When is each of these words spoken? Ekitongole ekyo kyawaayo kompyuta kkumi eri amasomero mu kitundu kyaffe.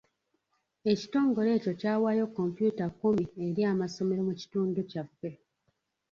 Ekitongole 0.91 1.49
ekyo 1.57 1.71
kyawaayo 1.79 2.25
kompyuta 2.35 2.85
kkumi 2.89 3.23
eri 3.47 3.61
amasomero 3.71 4.21
mu 4.27 4.33
kitundu 4.41 4.79
kyaffe. 4.91 5.29